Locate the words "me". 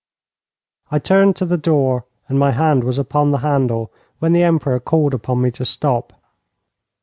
5.43-5.51